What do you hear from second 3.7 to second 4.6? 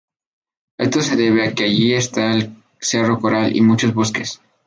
bosques.